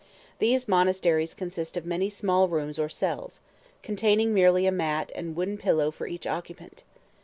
[0.39, 3.39] These monasteries consist of many small rooms or cells,
[3.83, 6.83] containing merely a mat and wooden pillow for each occupant.